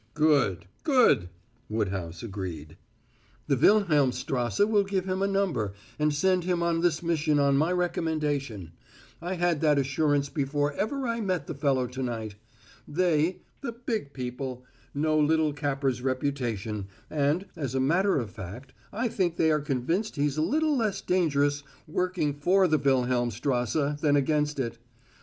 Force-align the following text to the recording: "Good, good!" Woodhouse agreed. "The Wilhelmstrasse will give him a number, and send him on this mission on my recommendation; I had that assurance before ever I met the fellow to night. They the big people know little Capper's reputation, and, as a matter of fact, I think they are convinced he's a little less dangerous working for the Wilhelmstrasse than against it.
"Good, 0.15 0.65
good!" 0.83 1.29
Woodhouse 1.69 2.23
agreed. 2.23 2.75
"The 3.45 3.55
Wilhelmstrasse 3.55 4.57
will 4.67 4.83
give 4.83 5.05
him 5.05 5.21
a 5.21 5.27
number, 5.27 5.73
and 5.99 6.11
send 6.11 6.43
him 6.43 6.63
on 6.63 6.81
this 6.81 7.03
mission 7.03 7.37
on 7.37 7.55
my 7.55 7.71
recommendation; 7.71 8.71
I 9.21 9.35
had 9.35 9.61
that 9.61 9.77
assurance 9.77 10.27
before 10.27 10.73
ever 10.73 11.07
I 11.07 11.21
met 11.21 11.45
the 11.45 11.53
fellow 11.53 11.85
to 11.85 12.01
night. 12.01 12.33
They 12.87 13.43
the 13.61 13.73
big 13.73 14.11
people 14.13 14.65
know 14.95 15.19
little 15.19 15.53
Capper's 15.53 16.01
reputation, 16.01 16.87
and, 17.07 17.45
as 17.55 17.75
a 17.75 17.79
matter 17.79 18.17
of 18.17 18.31
fact, 18.31 18.73
I 18.91 19.07
think 19.07 19.35
they 19.37 19.51
are 19.51 19.61
convinced 19.61 20.15
he's 20.15 20.35
a 20.35 20.41
little 20.41 20.75
less 20.75 21.01
dangerous 21.01 21.61
working 21.87 22.33
for 22.33 22.67
the 22.67 22.79
Wilhelmstrasse 22.79 23.99
than 24.01 24.15
against 24.15 24.59
it. 24.59 24.79